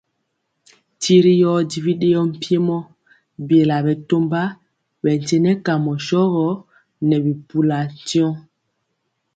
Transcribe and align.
Tiri 1.01 1.33
yɔ 1.41 1.51
di 1.69 1.79
bidɛɛɔ 1.85 2.21
mpiemo 2.31 2.77
biela 3.47 3.77
bɛtɔmba 3.85 4.41
bɛ 5.01 5.11
tyenɛ 5.25 5.51
kamɔ 5.65 5.91
shɔgɔ 6.05 6.47
nɛ 7.07 7.15
bi 7.23 7.31
mpulɔ 7.39 7.79
tyɔŋ. 8.07 8.33